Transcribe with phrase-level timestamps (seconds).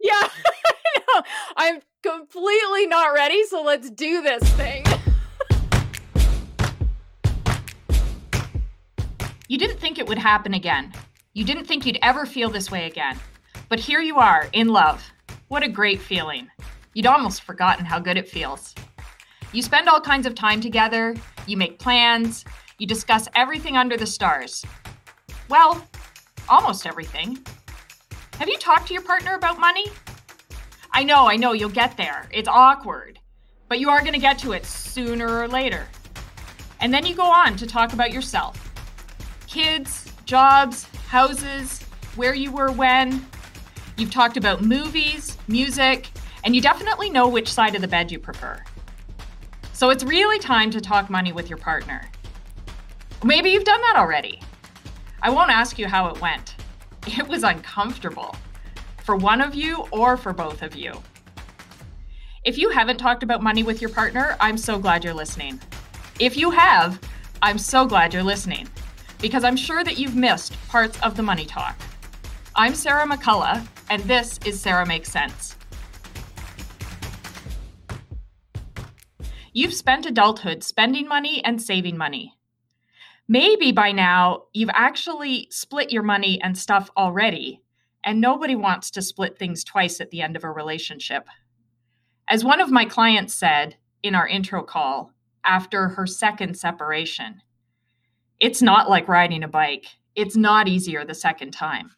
[0.00, 0.28] yeah,
[1.56, 4.84] I'm completely not ready, so let's do this thing.
[9.48, 10.92] You didn't think it would happen again.
[11.34, 13.18] You didn't think you'd ever feel this way again.
[13.68, 15.02] But here you are, in love.
[15.48, 16.48] What a great feeling.
[16.94, 18.74] You'd almost forgotten how good it feels.
[19.52, 21.14] You spend all kinds of time together,
[21.46, 22.44] you make plans,
[22.78, 24.64] you discuss everything under the stars.
[25.48, 25.86] Well,
[26.48, 27.38] almost everything.
[28.42, 29.86] Have you talked to your partner about money?
[30.90, 32.28] I know, I know, you'll get there.
[32.32, 33.20] It's awkward.
[33.68, 35.86] But you are going to get to it sooner or later.
[36.80, 38.58] And then you go on to talk about yourself
[39.46, 41.84] kids, jobs, houses,
[42.16, 43.24] where you were when.
[43.96, 46.10] You've talked about movies, music,
[46.42, 48.60] and you definitely know which side of the bed you prefer.
[49.72, 52.10] So it's really time to talk money with your partner.
[53.22, 54.40] Maybe you've done that already.
[55.22, 56.56] I won't ask you how it went.
[57.06, 58.36] It was uncomfortable
[59.02, 60.92] for one of you or for both of you.
[62.44, 65.60] If you haven't talked about money with your partner, I'm so glad you're listening.
[66.20, 67.00] If you have,
[67.42, 68.68] I'm so glad you're listening
[69.20, 71.76] because I'm sure that you've missed parts of the money talk.
[72.54, 75.56] I'm Sarah McCullough, and this is Sarah Makes Sense.
[79.52, 82.34] You've spent adulthood spending money and saving money.
[83.28, 87.62] Maybe by now you've actually split your money and stuff already,
[88.04, 91.28] and nobody wants to split things twice at the end of a relationship.
[92.28, 95.12] As one of my clients said in our intro call
[95.44, 97.40] after her second separation,
[98.40, 99.86] it's not like riding a bike.
[100.16, 101.92] It's not easier the second time.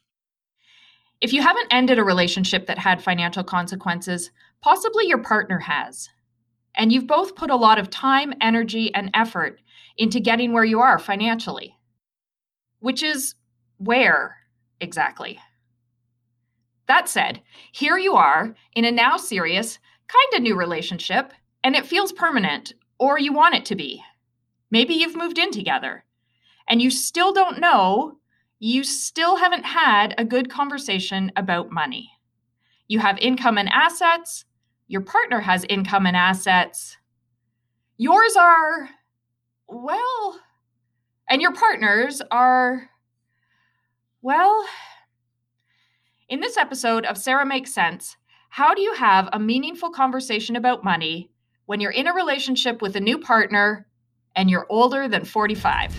[1.20, 6.10] If you haven't ended a relationship that had financial consequences, possibly your partner has.
[6.74, 9.60] And you've both put a lot of time, energy, and effort
[9.96, 11.76] into getting where you are financially.
[12.80, 13.34] Which is
[13.78, 14.36] where
[14.80, 15.38] exactly?
[16.86, 17.40] That said,
[17.72, 22.74] here you are in a now serious, kind of new relationship, and it feels permanent,
[22.98, 24.02] or you want it to be.
[24.70, 26.04] Maybe you've moved in together,
[26.68, 28.18] and you still don't know,
[28.58, 32.10] you still haven't had a good conversation about money.
[32.86, 34.44] You have income and assets,
[34.86, 36.98] your partner has income and assets.
[37.96, 38.90] Yours are,
[39.68, 40.40] well,
[41.28, 42.90] and your partners are,
[44.22, 44.66] well,
[46.28, 48.16] in this episode of Sarah Makes Sense,
[48.50, 51.30] how do you have a meaningful conversation about money
[51.66, 53.86] when you're in a relationship with a new partner
[54.36, 55.94] and you're older than 45?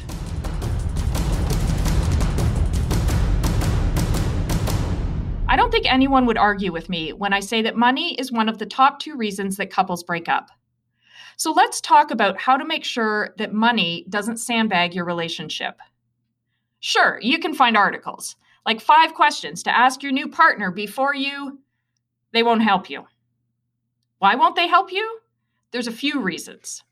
[5.47, 8.49] I don't think anyone would argue with me when I say that money is one
[8.49, 10.49] of the top two reasons that couples break up.
[11.38, 15.79] So let's talk about how to make sure that money doesn't sandbag your relationship.
[16.79, 18.35] Sure, you can find articles,
[18.66, 21.59] like five questions to ask your new partner before you.
[22.31, 23.06] They won't help you.
[24.19, 25.19] Why won't they help you?
[25.72, 26.84] There's a few reasons.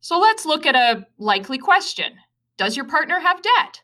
[0.00, 2.14] So let's look at a likely question
[2.56, 3.82] Does your partner have debt?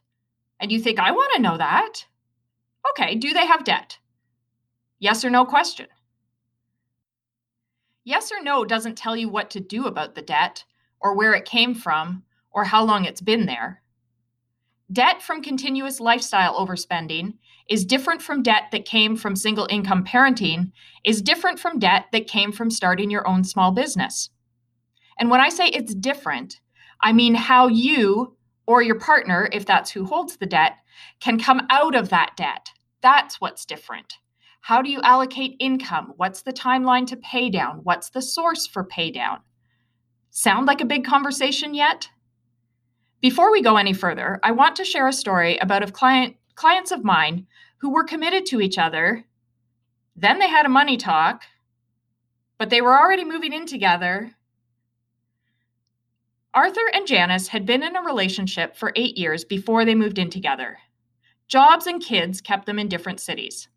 [0.58, 2.04] And you think, I want to know that.
[2.90, 3.98] Okay, do they have debt?
[4.98, 5.86] Yes or no question.
[8.10, 10.64] Yes or no doesn't tell you what to do about the debt,
[10.98, 13.82] or where it came from, or how long it's been there.
[14.90, 17.34] Debt from continuous lifestyle overspending
[17.68, 20.72] is different from debt that came from single income parenting,
[21.04, 24.30] is different from debt that came from starting your own small business.
[25.20, 26.58] And when I say it's different,
[27.00, 30.78] I mean how you or your partner, if that's who holds the debt,
[31.20, 32.70] can come out of that debt.
[33.02, 34.14] That's what's different.
[34.60, 36.12] How do you allocate income?
[36.16, 37.80] What's the timeline to pay down?
[37.82, 39.40] What's the source for pay down?
[40.30, 42.08] Sound like a big conversation yet?
[43.20, 46.90] Before we go any further, I want to share a story about a client clients
[46.90, 47.46] of mine
[47.78, 49.24] who were committed to each other.
[50.14, 51.42] Then they had a money talk,
[52.58, 54.32] but they were already moving in together.
[56.52, 60.30] Arthur and Janice had been in a relationship for 8 years before they moved in
[60.30, 60.78] together.
[61.48, 63.68] Jobs and kids kept them in different cities.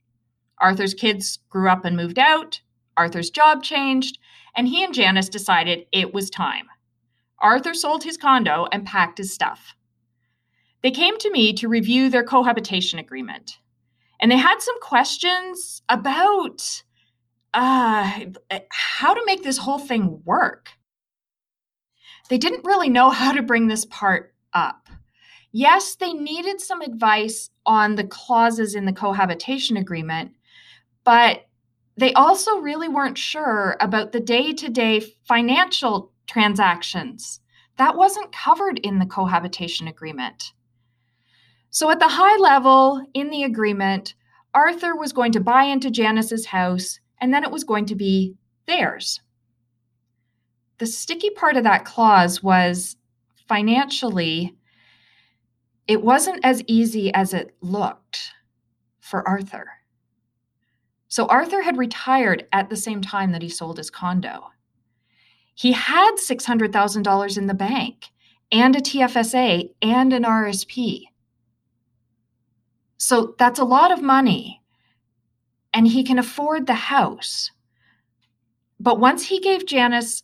[0.59, 2.61] Arthur's kids grew up and moved out.
[2.95, 4.17] Arthur's job changed,
[4.55, 6.67] and he and Janice decided it was time.
[7.39, 9.75] Arthur sold his condo and packed his stuff.
[10.81, 13.59] They came to me to review their cohabitation agreement,
[14.19, 16.83] and they had some questions about
[17.53, 18.19] uh,
[18.69, 20.69] how to make this whole thing work.
[22.29, 24.87] They didn't really know how to bring this part up.
[25.51, 30.31] Yes, they needed some advice on the clauses in the cohabitation agreement,
[31.03, 31.47] but
[31.97, 37.39] they also really weren't sure about the day to day financial transactions.
[37.77, 40.53] That wasn't covered in the cohabitation agreement.
[41.69, 44.13] So, at the high level in the agreement,
[44.53, 48.35] Arthur was going to buy into Janice's house and then it was going to be
[48.67, 49.21] theirs.
[50.77, 52.95] The sticky part of that clause was
[53.47, 54.55] financially,
[55.87, 58.33] it wasn't as easy as it looked
[58.99, 59.67] for Arthur.
[61.13, 64.45] So Arthur had retired at the same time that he sold his condo.
[65.53, 68.09] He had $600,000 in the bank
[68.51, 71.03] and a TFSA and an RSP.
[72.97, 74.63] So that's a lot of money.
[75.71, 77.51] And he can afford the house.
[78.79, 80.23] But once he gave Janice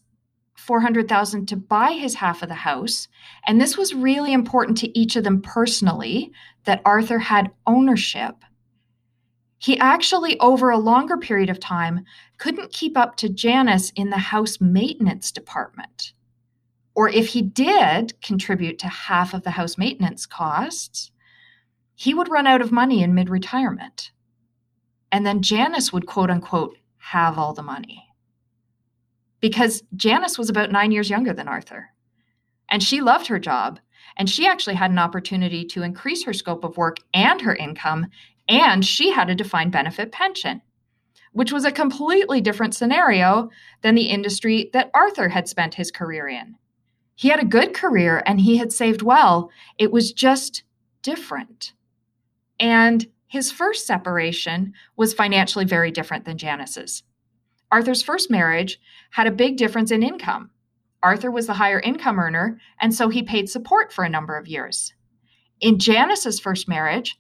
[0.55, 3.07] 400,000 to buy his half of the house,
[3.45, 6.31] and this was really important to each of them personally
[6.63, 8.43] that Arthur had ownership.
[9.59, 12.05] He actually over a longer period of time
[12.37, 16.13] couldn't keep up to Janice in the house maintenance department.
[16.95, 21.11] Or if he did contribute to half of the house maintenance costs,
[21.93, 24.11] he would run out of money in mid retirement.
[25.11, 28.05] And then Janice would quote unquote have all the money.
[29.41, 31.89] Because Janice was about nine years younger than Arthur.
[32.69, 33.79] And she loved her job.
[34.17, 38.07] And she actually had an opportunity to increase her scope of work and her income.
[38.49, 40.63] And she had a defined benefit pension,
[41.31, 43.51] which was a completely different scenario
[43.83, 46.55] than the industry that Arthur had spent his career in.
[47.15, 49.51] He had a good career and he had saved well.
[49.77, 50.63] It was just
[51.03, 51.73] different.
[52.59, 57.03] And his first separation was financially very different than Janice's.
[57.71, 58.79] Arthur's first marriage
[59.11, 60.49] had a big difference in income.
[61.03, 64.47] Arthur was the higher income earner, and so he paid support for a number of
[64.47, 64.93] years.
[65.61, 67.19] In Janice's first marriage,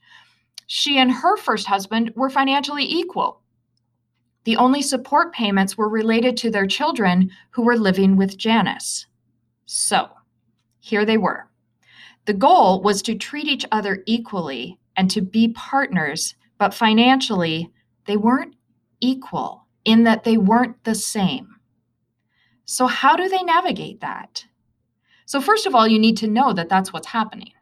[0.71, 3.41] she and her first husband were financially equal.
[4.43, 9.07] The only support payments were related to their children who were living with Janice.
[9.65, 10.09] So,
[10.79, 11.49] here they were.
[12.25, 17.71] The goal was to treat each other equally and to be partners, but financially,
[18.05, 18.53] they weren't
[18.99, 21.55] equal in that they weren't the same.
[22.65, 24.45] So, how do they navigate that?
[25.25, 27.53] So, first of all, you need to know that that's what's happening.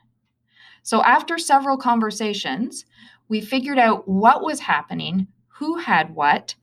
[0.87, 2.85] So, after several conversations,
[3.27, 6.55] we figured out what was happening, who had what,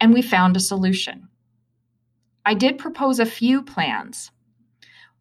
[0.00, 1.26] and we found a solution.
[2.46, 4.30] I did propose a few plans.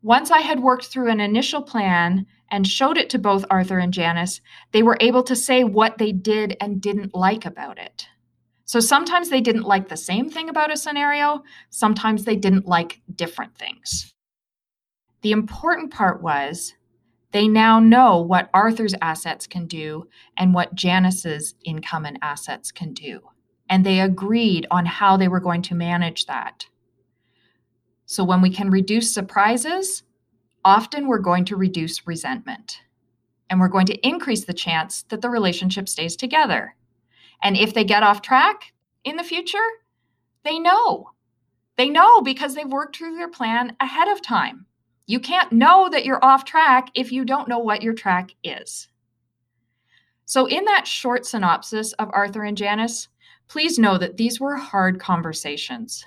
[0.03, 3.91] Once I had worked through an initial plan and showed it to both Arthur and
[3.91, 4.39] Janice,
[4.71, 8.07] they were able to say what they did and didn't like about it.
[8.65, 11.41] So sometimes they didn't like the same thing about a scenario,
[11.71, 14.13] sometimes they didn't like different things.
[15.23, 16.75] The important part was
[17.33, 20.07] they now know what Arthur's assets can do
[20.37, 23.21] and what Janice's income and assets can do.
[23.69, 26.67] And they agreed on how they were going to manage that.
[28.05, 30.03] So when we can reduce surprises,
[30.63, 32.81] often we're going to reduce resentment
[33.49, 36.75] and we're going to increase the chance that the relationship stays together.
[37.41, 39.57] And if they get off track in the future,
[40.43, 41.09] they know.
[41.77, 44.67] They know because they've worked through their plan ahead of time.
[45.05, 48.87] You can't know that you're off track if you don't know what your track is.
[50.25, 53.09] So, in that short synopsis of Arthur and Janice,
[53.49, 56.05] please know that these were hard conversations.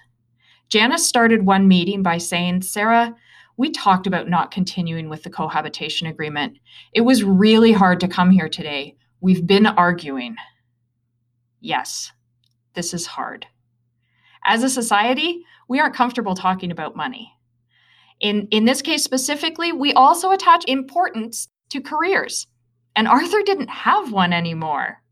[0.69, 3.15] Janice started one meeting by saying, Sarah,
[3.59, 6.59] we talked about not continuing with the cohabitation agreement.
[6.93, 8.97] It was really hard to come here today.
[9.21, 10.37] We've been arguing.
[11.61, 12.13] Yes,
[12.75, 13.47] this is hard.
[14.45, 17.36] As a society, we aren't comfortable talking about money.
[18.21, 22.47] In, in this case specifically, we also attach importance to careers.
[22.95, 25.03] And Arthur didn't have one anymore.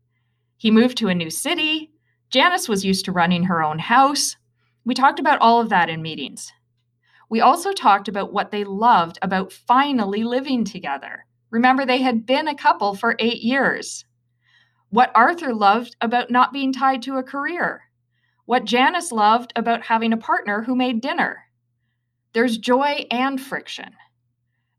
[0.57, 1.91] He moved to a new city.
[2.31, 4.35] Janice was used to running her own house.
[4.83, 6.51] We talked about all of that in meetings.
[7.29, 11.25] We also talked about what they loved about finally living together.
[11.51, 14.05] Remember, they had been a couple for eight years.
[14.89, 17.83] What Arthur loved about not being tied to a career.
[18.45, 21.44] What Janice loved about having a partner who made dinner.
[22.35, 23.91] There's joy and friction.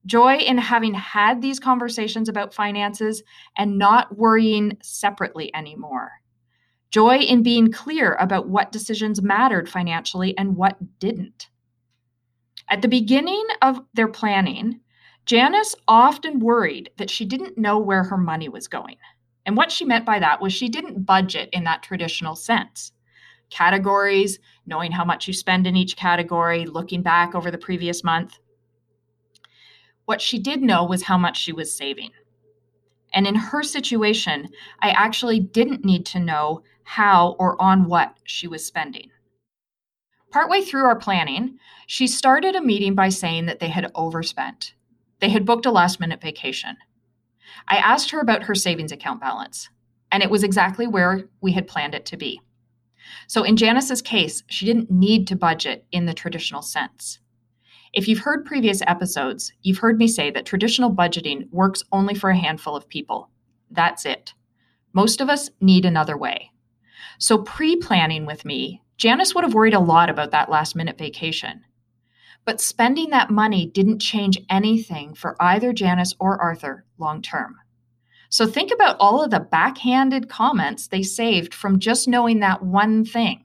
[0.04, 3.22] Joy in having had these conversations about finances
[3.56, 6.12] and not worrying separately anymore.
[6.90, 11.48] Joy in being clear about what decisions mattered financially and what didn't.
[12.68, 14.80] At the beginning of their planning,
[15.24, 18.96] Janice often worried that she didn't know where her money was going.
[19.46, 22.92] And what she meant by that was she didn't budget in that traditional sense.
[23.50, 28.38] Categories, knowing how much you spend in each category, looking back over the previous month.
[30.04, 32.10] What she did know was how much she was saving.
[33.12, 34.48] And in her situation,
[34.80, 39.10] I actually didn't need to know how or on what she was spending.
[40.30, 44.74] Partway through our planning, she started a meeting by saying that they had overspent.
[45.20, 46.76] They had booked a last minute vacation.
[47.68, 49.70] I asked her about her savings account balance.
[50.12, 52.40] and it was exactly where we had planned it to be.
[53.26, 57.18] So, in Janice's case, she didn't need to budget in the traditional sense.
[57.92, 62.30] If you've heard previous episodes, you've heard me say that traditional budgeting works only for
[62.30, 63.30] a handful of people.
[63.70, 64.34] That's it.
[64.92, 66.50] Most of us need another way.
[67.18, 70.98] So, pre planning with me, Janice would have worried a lot about that last minute
[70.98, 71.64] vacation.
[72.44, 77.56] But spending that money didn't change anything for either Janice or Arthur long term.
[78.28, 83.04] So think about all of the backhanded comments they saved from just knowing that one
[83.04, 83.44] thing.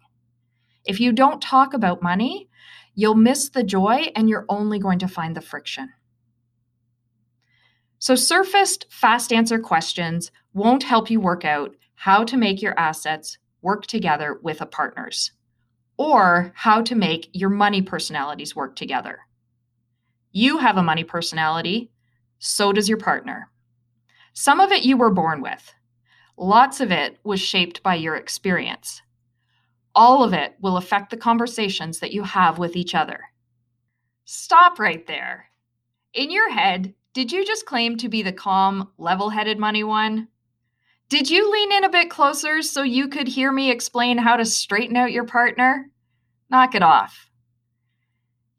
[0.86, 2.50] If you don't talk about money,
[2.96, 5.90] you'll miss the joy and you're only going to find the friction.
[8.00, 13.38] So, surfaced fast answer questions won't help you work out how to make your assets
[13.62, 15.32] work together with a partner's
[15.98, 19.20] or how to make your money personalities work together.
[20.32, 21.92] You have a money personality,
[22.40, 23.51] so does your partner.
[24.34, 25.74] Some of it you were born with,
[26.38, 29.02] lots of it was shaped by your experience.
[29.94, 33.26] All of it will affect the conversations that you have with each other.
[34.26, 35.50] Stop right there.
[36.14, 40.30] In your head, did you just claim to be the calm, level headed money one?
[41.10, 44.46] Did you lean in a bit closer so you could hear me explain how to
[44.46, 45.90] straighten out your partner?
[46.50, 47.30] Knock it off.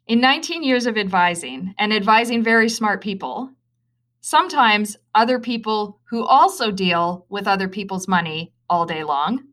[0.06, 3.50] In 19 years of advising and advising very smart people,
[4.22, 9.44] sometimes other people who also deal with other people's money all day long,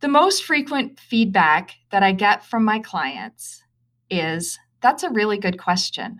[0.00, 3.62] the most frequent feedback that I get from my clients
[4.08, 6.18] is that's a really good question.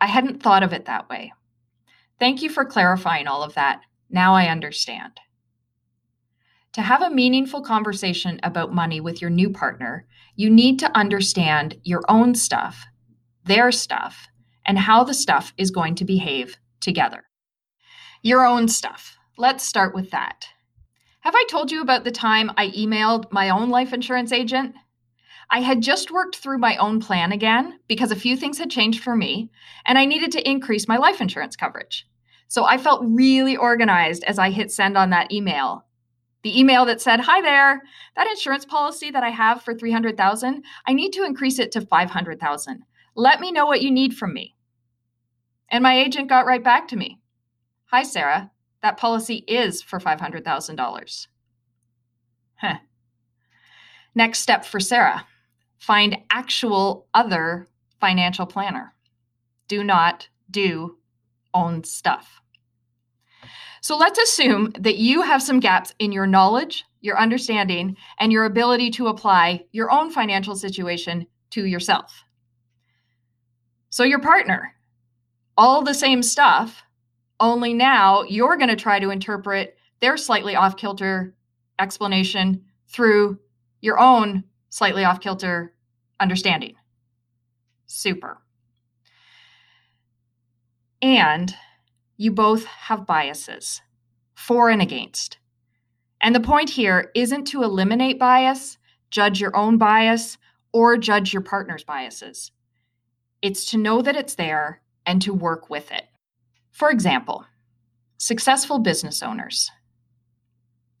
[0.00, 1.32] I hadn't thought of it that way.
[2.18, 3.82] Thank you for clarifying all of that.
[4.08, 5.18] Now I understand.
[6.74, 11.76] To have a meaningful conversation about money with your new partner, you need to understand
[11.82, 12.84] your own stuff,
[13.44, 14.28] their stuff,
[14.66, 17.24] and how the stuff is going to behave together.
[18.22, 19.16] Your own stuff.
[19.36, 20.46] Let's start with that.
[21.20, 24.74] Have I told you about the time I emailed my own life insurance agent?
[25.50, 29.02] I had just worked through my own plan again because a few things had changed
[29.02, 29.50] for me,
[29.84, 32.06] and I needed to increase my life insurance coverage.
[32.48, 35.84] So I felt really organized as I hit send on that email.
[36.42, 37.82] The email that said, "Hi there,
[38.16, 42.84] that insurance policy that I have for 300,000, I need to increase it to 500,000.
[43.14, 44.54] Let me know what you need from me."
[45.68, 47.20] And my agent got right back to me.
[47.86, 48.50] "Hi Sarah,
[48.80, 51.28] that policy is for $500,000."
[52.56, 52.78] Huh.
[54.14, 55.26] Next step for Sarah
[55.78, 57.66] find actual other
[57.98, 58.94] financial planner.
[59.66, 60.98] Do not do
[61.52, 62.40] own stuff.
[63.80, 68.44] So let's assume that you have some gaps in your knowledge, your understanding, and your
[68.44, 72.22] ability to apply your own financial situation to yourself.
[73.92, 74.74] So, your partner,
[75.54, 76.82] all the same stuff,
[77.38, 81.34] only now you're going to try to interpret their slightly off kilter
[81.78, 83.38] explanation through
[83.82, 85.74] your own slightly off kilter
[86.18, 86.74] understanding.
[87.84, 88.38] Super.
[91.02, 91.54] And
[92.16, 93.82] you both have biases,
[94.34, 95.36] for and against.
[96.18, 98.78] And the point here isn't to eliminate bias,
[99.10, 100.38] judge your own bias,
[100.72, 102.52] or judge your partner's biases.
[103.42, 106.04] It's to know that it's there and to work with it.
[106.70, 107.44] For example,
[108.16, 109.70] successful business owners.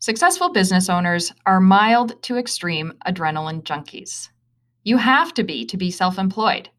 [0.00, 4.30] Successful business owners are mild to extreme adrenaline junkies.
[4.82, 6.70] You have to be to be self employed.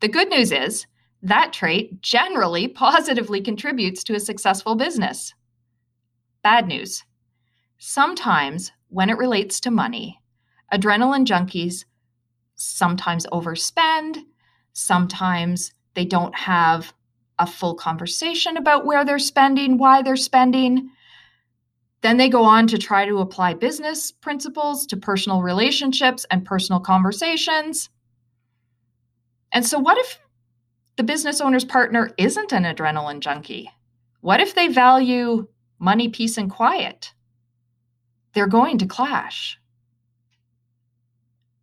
[0.00, 0.86] The good news is
[1.22, 5.32] that trait generally positively contributes to a successful business.
[6.42, 7.04] Bad news.
[7.78, 10.20] Sometimes, when it relates to money,
[10.72, 11.84] adrenaline junkies
[12.56, 14.24] sometimes overspend,
[14.76, 16.92] sometimes they don't have
[17.38, 20.90] a full conversation about where they're spending, why they're spending.
[22.02, 26.78] Then they go on to try to apply business principles to personal relationships and personal
[26.78, 27.88] conversations.
[29.50, 30.18] And so, what if
[30.96, 33.70] the business owner's partner isn't an adrenaline junkie?
[34.20, 37.14] What if they value money, peace, and quiet?
[38.34, 39.58] They're going to clash.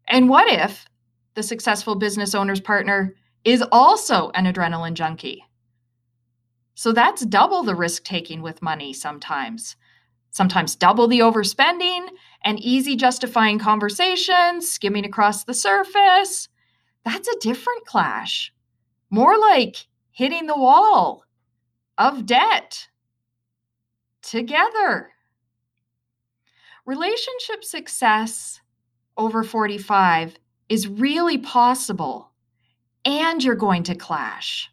[0.08, 0.88] And what if
[1.36, 5.44] the successful business owner's partner is also an adrenaline junkie?
[6.76, 9.76] So that's double the risk taking with money sometimes.
[10.32, 12.08] Sometimes double the overspending
[12.44, 16.50] and easy justifying conversations, skimming across the surface.
[17.06, 18.52] That's a different clash.
[19.12, 21.26] More like hitting the wall
[21.98, 22.88] of debt
[24.24, 25.12] together.
[26.86, 28.60] Relationship success
[29.16, 30.36] over 45
[30.74, 32.32] is really possible,
[33.06, 34.72] and you're going to clash.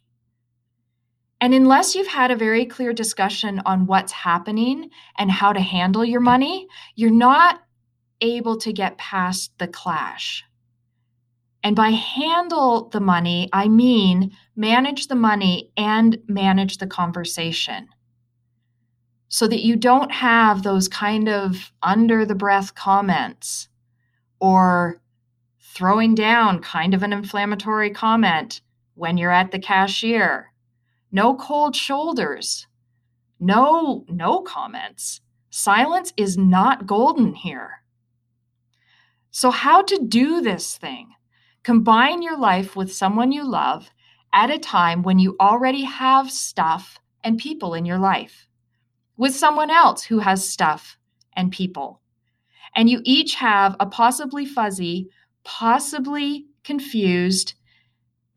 [1.42, 4.88] And unless you've had a very clear discussion on what's happening
[5.18, 7.62] and how to handle your money, you're not
[8.22, 10.42] able to get past the clash.
[11.62, 17.88] And by handle the money, I mean manage the money and manage the conversation
[19.28, 23.68] so that you don't have those kind of under the breath comments
[24.40, 24.99] or
[25.72, 28.60] throwing down kind of an inflammatory comment
[28.94, 30.52] when you're at the cashier.
[31.12, 32.66] No cold shoulders.
[33.38, 35.20] No no comments.
[35.48, 37.82] Silence is not golden here.
[39.30, 41.10] So how to do this thing?
[41.62, 43.90] Combine your life with someone you love
[44.32, 48.48] at a time when you already have stuff and people in your life,
[49.16, 50.96] with someone else who has stuff
[51.34, 52.00] and people.
[52.74, 55.10] And you each have a possibly fuzzy,
[55.50, 57.54] possibly confused,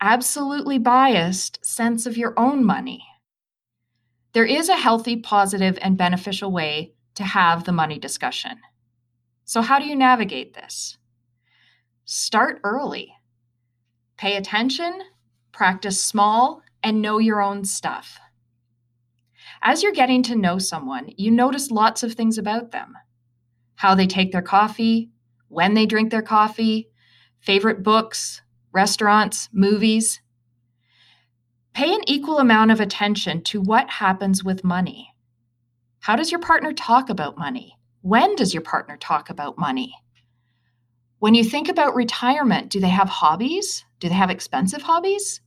[0.01, 3.05] absolutely biased sense of your own money.
[4.33, 8.57] There is a healthy, positive, and beneficial way to have the money discussion.
[9.45, 10.97] So, how do you navigate this?
[12.03, 13.13] Start early.
[14.17, 14.99] Pay attention,
[15.51, 18.19] practice small, and know your own stuff.
[19.61, 22.95] As you're getting to know someone, you notice lots of things about them
[23.75, 25.11] how they take their coffee,
[25.49, 26.89] when they drink their coffee,
[27.43, 30.21] favorite books, restaurants, movies.
[31.73, 35.13] Pay an equal amount of attention to what happens with money.
[35.99, 37.77] How does your partner talk about money?
[38.01, 39.93] When does your partner talk about money?
[41.19, 43.83] When you think about retirement, do they have hobbies?
[43.99, 45.41] Do they have expensive hobbies?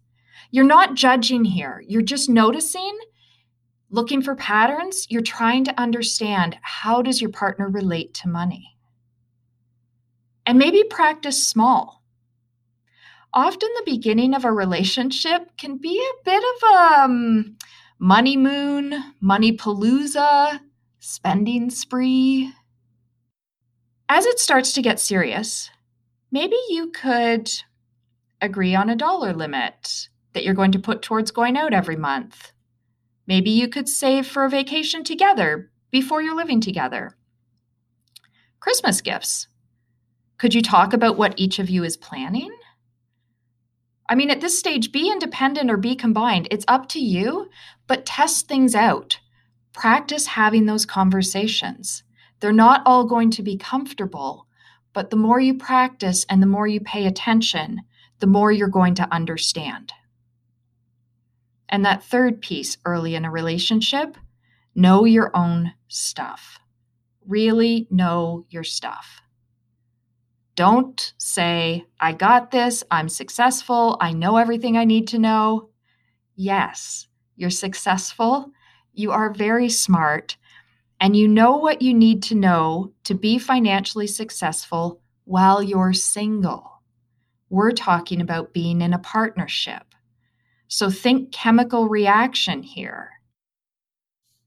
[0.51, 1.83] You're not judging here.
[1.87, 2.97] You're just noticing,
[3.89, 5.07] looking for patterns.
[5.09, 8.76] You're trying to understand how does your partner relate to money?
[10.47, 12.05] And maybe practice small.
[13.35, 17.57] Often the beginning of a relationship can be a bit of a um,
[17.99, 20.61] money moon, money palooza,
[21.01, 22.53] spending spree.
[24.09, 25.69] As it starts to get serious,
[26.31, 27.51] maybe you could
[28.41, 32.53] agree on a dollar limit that you're going to put towards going out every month.
[33.27, 37.17] Maybe you could save for a vacation together before you're living together.
[38.61, 39.49] Christmas gifts.
[40.39, 42.55] Could you talk about what each of you is planning?
[44.09, 46.49] I mean, at this stage, be independent or be combined.
[46.51, 47.49] It's up to you,
[47.87, 49.19] but test things out.
[49.73, 52.03] Practice having those conversations.
[52.41, 54.47] They're not all going to be comfortable,
[54.93, 57.81] but the more you practice and the more you pay attention,
[58.21, 59.93] the more you're going to understand.
[61.69, 64.17] And that third piece early in a relationship
[64.75, 66.61] know your own stuff.
[67.27, 69.21] Really know your stuff.
[70.57, 75.69] Don't say, I got this, I'm successful, I know everything I need to know.
[76.35, 78.51] Yes, you're successful,
[78.95, 80.39] you are very smart,
[80.99, 86.81] and you know what you need to know to be financially successful while you're single.
[87.51, 89.95] We're talking about being in a partnership.
[90.69, 93.11] So think chemical reaction here.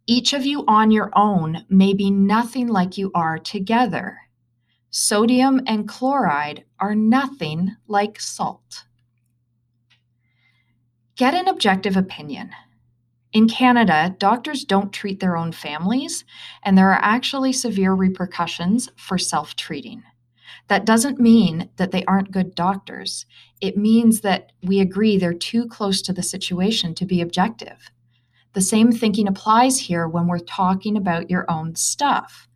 [0.07, 4.17] Each of you on your own may be nothing like you are together.
[4.91, 8.85] Sodium and chloride are nothing like salt.
[11.15, 12.51] Get an objective opinion.
[13.31, 16.25] In Canada, doctors don't treat their own families,
[16.63, 20.01] and there are actually severe repercussions for self treating.
[20.69, 23.27] That doesn't mean that they aren't good doctors.
[23.61, 27.91] It means that we agree they're too close to the situation to be objective.
[28.53, 32.48] The same thinking applies here when we're talking about your own stuff.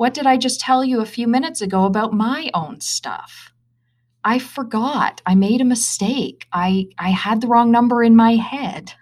[0.00, 3.52] What did I just tell you a few minutes ago about my own stuff?
[4.24, 5.20] I forgot.
[5.26, 6.46] I made a mistake.
[6.54, 8.94] I, I had the wrong number in my head.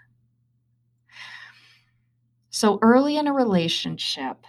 [2.49, 4.45] So early in a relationship,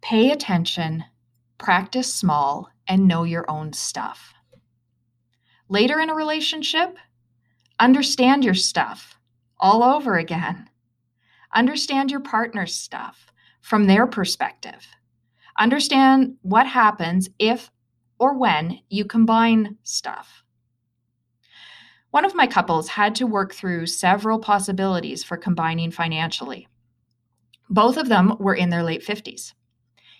[0.00, 1.02] pay attention,
[1.58, 4.34] practice small, and know your own stuff.
[5.68, 6.96] Later in a relationship,
[7.80, 9.18] understand your stuff
[9.58, 10.70] all over again.
[11.52, 14.86] Understand your partner's stuff from their perspective.
[15.58, 17.70] Understand what happens if
[18.18, 20.44] or when you combine stuff.
[22.10, 26.68] One of my couples had to work through several possibilities for combining financially.
[27.70, 29.54] Both of them were in their late 50s.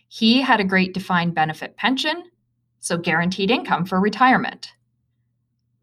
[0.08, 2.24] He had a great defined benefit pension,
[2.78, 4.72] so guaranteed income for retirement,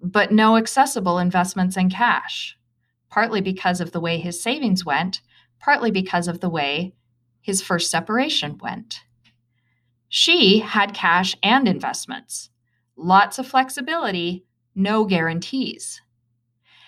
[0.01, 2.57] but no accessible investments in cash,
[3.09, 5.21] partly because of the way his savings went,
[5.59, 6.93] partly because of the way
[7.41, 9.01] his first separation went.
[10.09, 12.49] She had cash and investments,
[12.97, 14.43] lots of flexibility,
[14.73, 16.01] no guarantees.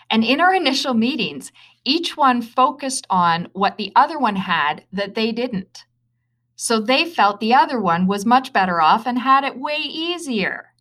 [0.10, 1.52] And in our initial meetings,
[1.86, 5.86] each one focused on what the other one had that they didn't.
[6.56, 10.74] So they felt the other one was much better off and had it way easier.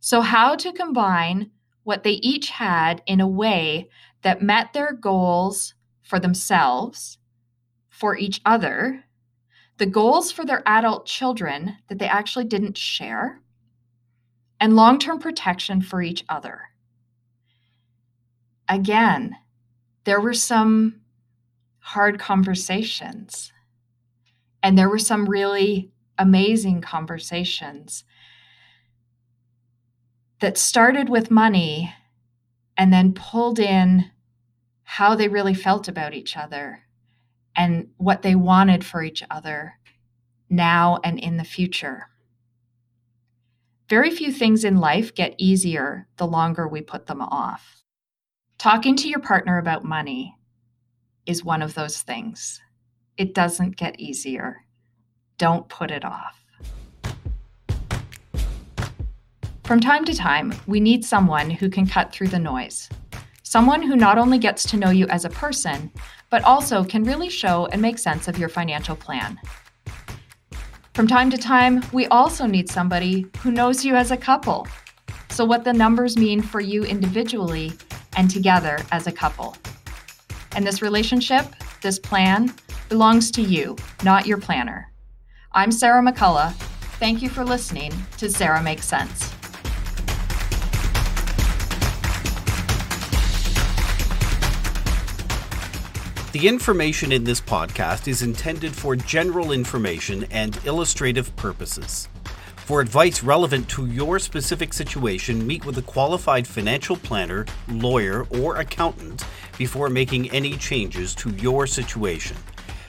[0.00, 1.50] So, how to combine
[1.82, 3.88] what they each had in a way
[4.22, 7.18] that met their goals for themselves,
[7.88, 9.04] for each other,
[9.80, 13.40] the goals for their adult children that they actually didn't share,
[14.60, 16.64] and long term protection for each other.
[18.68, 19.36] Again,
[20.04, 21.00] there were some
[21.78, 23.54] hard conversations,
[24.62, 28.04] and there were some really amazing conversations
[30.40, 31.94] that started with money
[32.76, 34.10] and then pulled in
[34.82, 36.82] how they really felt about each other
[37.60, 39.74] and what they wanted for each other
[40.48, 42.06] now and in the future.
[43.86, 47.82] Very few things in life get easier the longer we put them off.
[48.56, 50.34] Talking to your partner about money
[51.26, 52.62] is one of those things.
[53.18, 54.64] It doesn't get easier.
[55.36, 56.42] Don't put it off.
[59.64, 62.88] From time to time, we need someone who can cut through the noise.
[63.50, 65.90] Someone who not only gets to know you as a person,
[66.30, 69.40] but also can really show and make sense of your financial plan.
[70.94, 74.68] From time to time, we also need somebody who knows you as a couple.
[75.30, 77.72] So, what the numbers mean for you individually
[78.16, 79.56] and together as a couple.
[80.52, 81.44] And this relationship,
[81.82, 82.54] this plan,
[82.88, 84.92] belongs to you, not your planner.
[85.50, 86.52] I'm Sarah McCullough.
[87.00, 89.39] Thank you for listening to Sarah Makes Sense.
[96.32, 102.08] The information in this podcast is intended for general information and illustrative purposes.
[102.54, 108.58] For advice relevant to your specific situation, meet with a qualified financial planner, lawyer, or
[108.58, 109.24] accountant
[109.58, 112.36] before making any changes to your situation.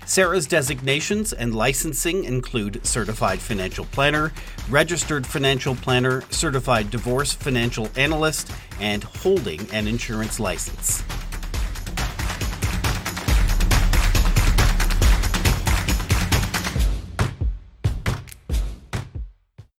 [0.06, 4.32] Sarah's designations and licensing include Certified Financial Planner,
[4.70, 11.02] Registered Financial Planner, Certified Divorce Financial Analyst, and holding an insurance license.